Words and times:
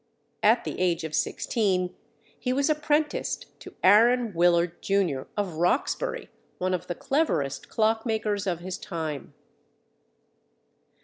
At 0.41 0.63
the 0.63 0.79
age 0.79 1.03
of 1.03 1.13
sixteen, 1.13 1.93
he 2.39 2.51
was 2.53 2.71
apprenticed 2.71 3.45
to 3.59 3.75
Aaron 3.83 4.33
Willard, 4.33 4.81
Jr., 4.81 5.25
of 5.37 5.57
Roxbury, 5.57 6.31
one 6.57 6.73
of 6.73 6.87
the 6.87 6.95
cleverest 6.95 7.69
clock 7.69 8.03
makers 8.03 8.47
of 8.47 8.61
his 8.61 8.79
time. 8.79 9.35